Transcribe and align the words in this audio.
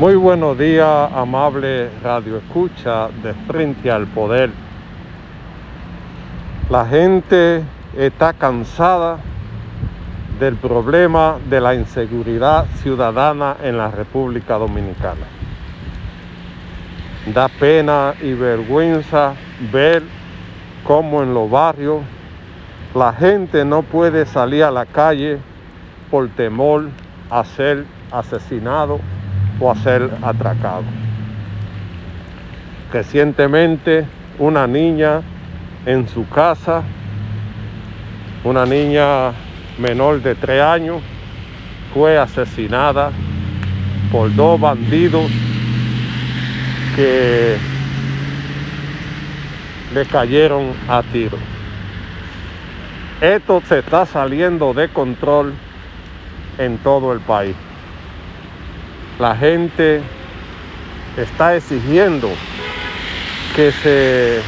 Muy 0.00 0.14
buenos 0.14 0.56
días, 0.56 1.12
amable 1.14 1.90
radio 2.02 2.38
escucha 2.38 3.08
de 3.22 3.34
frente 3.46 3.90
al 3.90 4.06
poder. 4.06 4.48
La 6.70 6.86
gente 6.86 7.62
está 7.94 8.32
cansada 8.32 9.18
del 10.38 10.56
problema 10.56 11.36
de 11.50 11.60
la 11.60 11.74
inseguridad 11.74 12.64
ciudadana 12.76 13.58
en 13.62 13.76
la 13.76 13.90
República 13.90 14.54
Dominicana. 14.54 15.26
Da 17.34 17.48
pena 17.48 18.14
y 18.22 18.32
vergüenza 18.32 19.34
ver 19.70 20.02
cómo 20.82 21.22
en 21.22 21.34
los 21.34 21.50
barrios 21.50 22.00
la 22.94 23.12
gente 23.12 23.66
no 23.66 23.82
puede 23.82 24.24
salir 24.24 24.64
a 24.64 24.70
la 24.70 24.86
calle 24.86 25.40
por 26.10 26.26
temor 26.30 26.88
a 27.28 27.44
ser 27.44 27.84
asesinado 28.10 28.98
o 29.60 29.70
a 29.70 29.76
ser 29.76 30.10
atracado. 30.22 30.84
Recientemente 32.92 34.06
una 34.38 34.66
niña 34.66 35.20
en 35.86 36.08
su 36.08 36.28
casa, 36.28 36.82
una 38.42 38.64
niña 38.64 39.32
menor 39.78 40.22
de 40.22 40.34
tres 40.34 40.62
años, 40.62 41.02
fue 41.94 42.18
asesinada 42.18 43.10
por 44.10 44.34
dos 44.34 44.60
bandidos 44.60 45.30
que 46.96 47.56
le 49.94 50.06
cayeron 50.06 50.72
a 50.88 51.02
tiro. 51.02 51.36
Esto 53.20 53.62
se 53.68 53.80
está 53.80 54.06
saliendo 54.06 54.72
de 54.72 54.88
control 54.88 55.52
en 56.58 56.78
todo 56.78 57.12
el 57.12 57.20
país 57.20 57.54
la 59.20 59.36
gente 59.36 60.00
está 61.18 61.54
exigiendo 61.54 62.30
que 63.54 63.70
se 63.70 64.40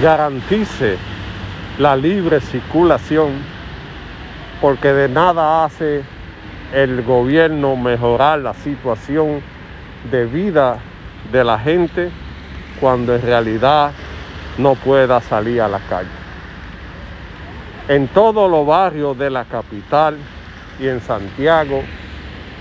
garantice 0.00 0.96
la 1.76 1.96
libre 1.96 2.40
circulación 2.40 3.32
porque 4.60 4.92
de 4.92 5.08
nada 5.08 5.64
hace 5.64 6.02
el 6.72 7.02
gobierno 7.02 7.74
mejorar 7.74 8.38
la 8.38 8.54
situación 8.54 9.42
de 10.12 10.26
vida 10.26 10.78
de 11.32 11.42
la 11.42 11.58
gente 11.58 12.10
cuando 12.78 13.16
en 13.16 13.22
realidad 13.22 13.90
no 14.58 14.76
pueda 14.76 15.20
salir 15.20 15.60
a 15.60 15.66
la 15.68 15.80
calle. 15.80 16.08
En 17.88 18.06
todos 18.06 18.48
los 18.48 18.64
barrios 18.64 19.18
de 19.18 19.28
la 19.28 19.44
capital 19.44 20.16
y 20.78 20.86
en 20.86 21.00
Santiago 21.00 21.82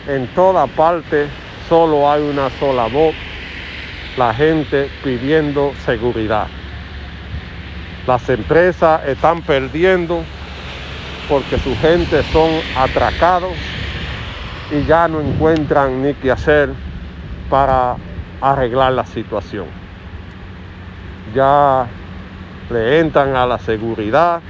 en 0.08 0.28
toda 0.28 0.68
parte 0.68 1.28
solo 1.68 2.10
hay 2.10 2.22
una 2.22 2.50
sola 2.60 2.88
voz, 2.88 3.14
la 4.18 4.34
gente 4.34 4.90
pidiendo 5.04 5.74
seguridad. 5.86 6.48
Las 8.08 8.28
empresas 8.30 9.02
están 9.06 9.42
perdiendo 9.42 10.24
porque 11.28 11.60
su 11.60 11.76
gente 11.78 12.24
son 12.32 12.50
atracados 12.76 13.54
y 14.72 14.84
ya 14.86 15.08
no 15.08 15.22
encuentran 15.22 16.02
ni 16.02 16.14
qué 16.16 16.32
hacer 16.32 16.70
para 17.50 17.98
arreglar 18.42 18.94
la 18.94 19.06
situación. 19.06 19.68
Ya 21.36 21.88
le 22.72 23.00
entran 23.00 23.36
a 23.36 23.46
la 23.46 23.60
seguridad, 23.60 24.42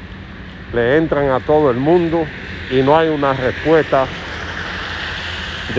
le 0.73 0.97
entran 0.97 1.29
a 1.29 1.39
todo 1.41 1.69
el 1.69 1.77
mundo 1.77 2.25
y 2.71 2.81
no 2.81 2.97
hay 2.97 3.09
una 3.09 3.33
respuesta 3.33 4.05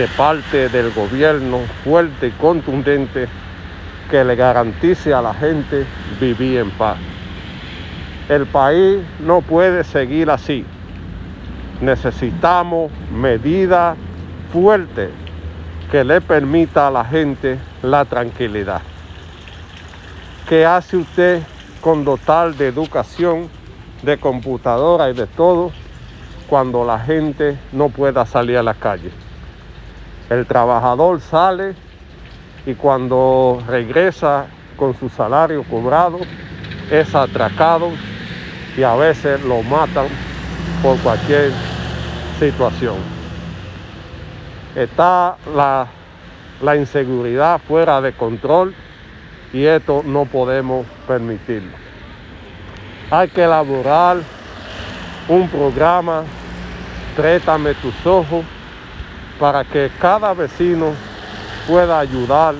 de 0.01 0.07
parte 0.07 0.67
del 0.69 0.91
gobierno 0.93 1.59
fuerte 1.83 2.29
y 2.29 2.31
contundente 2.31 3.27
que 4.09 4.23
le 4.23 4.35
garantice 4.35 5.13
a 5.13 5.21
la 5.21 5.31
gente 5.31 5.85
vivir 6.19 6.57
en 6.57 6.71
paz. 6.71 6.97
El 8.27 8.47
país 8.47 8.97
no 9.19 9.41
puede 9.41 9.83
seguir 9.83 10.31
así. 10.31 10.65
Necesitamos 11.81 12.91
medidas 13.13 13.95
fuertes 14.51 15.11
que 15.91 16.03
le 16.03 16.19
permita 16.19 16.87
a 16.87 16.91
la 16.91 17.05
gente 17.05 17.59
la 17.83 18.03
tranquilidad. 18.03 18.81
¿Qué 20.49 20.65
hace 20.65 20.97
usted 20.97 21.43
con 21.79 22.03
dotar 22.03 22.55
de 22.55 22.69
educación, 22.69 23.49
de 24.01 24.17
computadora 24.17 25.11
y 25.11 25.13
de 25.13 25.27
todo 25.27 25.71
cuando 26.49 26.83
la 26.83 26.97
gente 26.97 27.59
no 27.71 27.89
pueda 27.89 28.25
salir 28.25 28.57
a 28.57 28.63
la 28.63 28.73
calle? 28.73 29.11
El 30.31 30.45
trabajador 30.45 31.19
sale 31.19 31.75
y 32.65 32.73
cuando 32.75 33.61
regresa 33.67 34.45
con 34.77 34.97
su 34.97 35.09
salario 35.09 35.61
cobrado 35.65 36.19
es 36.89 37.13
atracado 37.13 37.89
y 38.77 38.83
a 38.83 38.95
veces 38.95 39.43
lo 39.43 39.61
matan 39.61 40.07
por 40.81 40.97
cualquier 40.99 41.51
situación. 42.39 42.95
Está 44.73 45.35
la, 45.53 45.87
la 46.61 46.77
inseguridad 46.77 47.59
fuera 47.67 47.99
de 47.99 48.13
control 48.13 48.73
y 49.51 49.65
esto 49.65 50.01
no 50.05 50.23
podemos 50.23 50.85
permitirlo. 51.05 51.75
Hay 53.09 53.27
que 53.27 53.43
elaborar 53.43 54.19
un 55.27 55.49
programa, 55.49 56.23
Trétame 57.17 57.73
tus 57.73 58.05
ojos, 58.05 58.45
para 59.41 59.63
que 59.63 59.89
cada 59.99 60.35
vecino 60.35 60.93
pueda 61.67 61.97
ayudar 61.97 62.53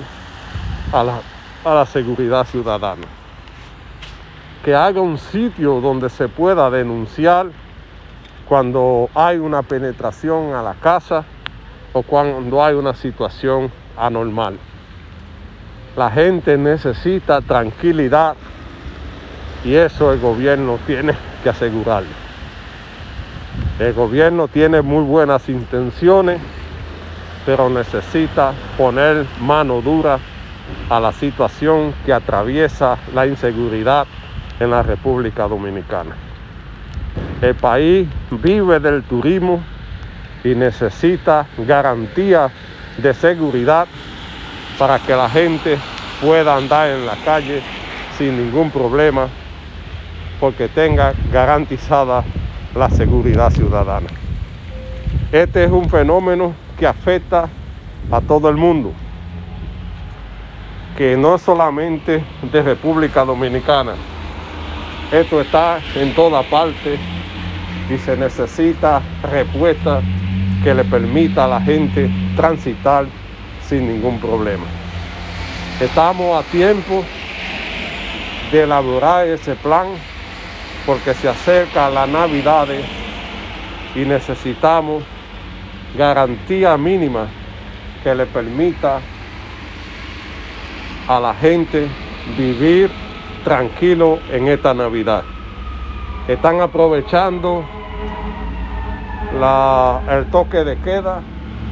a 0.92 1.04
la, 1.04 1.20
a 1.64 1.74
la 1.76 1.86
seguridad 1.86 2.44
ciudadana. 2.44 3.06
Que 4.64 4.74
haga 4.74 5.00
un 5.00 5.16
sitio 5.16 5.80
donde 5.80 6.10
se 6.10 6.26
pueda 6.26 6.68
denunciar 6.70 7.46
cuando 8.48 9.08
hay 9.14 9.38
una 9.38 9.62
penetración 9.62 10.54
a 10.54 10.62
la 10.62 10.74
casa 10.74 11.24
o 11.92 12.02
cuando 12.02 12.64
hay 12.64 12.74
una 12.74 12.94
situación 12.94 13.70
anormal. 13.96 14.58
La 15.96 16.10
gente 16.10 16.58
necesita 16.58 17.40
tranquilidad 17.42 18.34
y 19.64 19.76
eso 19.76 20.12
el 20.12 20.18
gobierno 20.18 20.80
tiene 20.84 21.14
que 21.44 21.50
asegurarlo. 21.50 22.10
El 23.78 23.92
gobierno 23.92 24.48
tiene 24.48 24.82
muy 24.82 25.04
buenas 25.04 25.48
intenciones 25.48 26.40
pero 27.44 27.68
necesita 27.68 28.52
poner 28.76 29.26
mano 29.40 29.80
dura 29.80 30.18
a 30.88 31.00
la 31.00 31.12
situación 31.12 31.94
que 32.04 32.12
atraviesa 32.12 32.98
la 33.14 33.26
inseguridad 33.26 34.06
en 34.60 34.70
la 34.70 34.82
República 34.82 35.48
Dominicana. 35.48 36.14
El 37.40 37.54
país 37.54 38.08
vive 38.30 38.78
del 38.78 39.02
turismo 39.02 39.62
y 40.44 40.54
necesita 40.54 41.46
garantías 41.58 42.52
de 42.98 43.14
seguridad 43.14 43.86
para 44.78 44.98
que 44.98 45.14
la 45.14 45.28
gente 45.28 45.78
pueda 46.20 46.56
andar 46.56 46.90
en 46.90 47.06
la 47.06 47.16
calle 47.24 47.62
sin 48.16 48.36
ningún 48.36 48.70
problema 48.70 49.28
porque 50.40 50.68
tenga 50.68 51.14
garantizada 51.32 52.24
la 52.74 52.90
seguridad 52.90 53.50
ciudadana. 53.50 54.08
Este 55.30 55.64
es 55.64 55.70
un 55.70 55.88
fenómeno 55.88 56.54
que 56.78 56.86
afecta 56.86 57.48
a 58.10 58.20
todo 58.20 58.48
el 58.48 58.56
mundo, 58.56 58.92
que 60.96 61.16
no 61.16 61.38
solamente 61.38 62.24
de 62.50 62.62
República 62.62 63.24
Dominicana, 63.24 63.94
esto 65.10 65.40
está 65.40 65.80
en 65.94 66.14
toda 66.14 66.42
parte 66.42 66.98
y 67.90 67.98
se 67.98 68.16
necesita 68.16 69.02
respuesta 69.30 70.00
que 70.62 70.74
le 70.74 70.84
permita 70.84 71.44
a 71.44 71.48
la 71.48 71.60
gente 71.60 72.10
transitar 72.36 73.06
sin 73.68 73.88
ningún 73.88 74.18
problema. 74.18 74.64
Estamos 75.80 76.38
a 76.38 76.48
tiempo 76.50 77.04
de 78.52 78.62
elaborar 78.62 79.26
ese 79.26 79.54
plan 79.56 79.88
porque 80.86 81.14
se 81.14 81.28
acerca 81.28 81.90
la 81.90 82.06
Navidad 82.06 82.68
y 83.94 84.00
necesitamos 84.00 85.02
garantía 85.96 86.76
mínima 86.76 87.26
que 88.02 88.14
le 88.14 88.26
permita 88.26 89.00
a 91.08 91.20
la 91.20 91.34
gente 91.34 91.88
vivir 92.36 92.90
tranquilo 93.44 94.18
en 94.30 94.48
esta 94.48 94.72
Navidad. 94.74 95.24
Están 96.28 96.60
aprovechando 96.60 97.64
el 100.08 100.26
toque 100.30 100.64
de 100.64 100.76
queda 100.78 101.20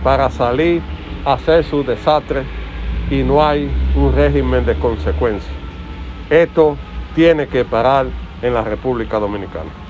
para 0.03 0.31
salir 0.31 0.83
a 1.25 1.35
hacer 1.35 1.65
su 1.65 1.85
desastre 1.85 2.45
y 3.11 3.23
no 3.23 3.45
hay 3.45 3.71
un 3.95 4.13
régimen 4.13 4.65
de 4.67 4.75
consecuencias. 4.77 5.53
Esto 6.29 6.77
tiene 7.15 7.47
que 7.49 7.65
parar 7.65 8.07
en 8.43 8.55
la 8.55 8.63
República 8.63 9.19
Dominicana. 9.19 9.90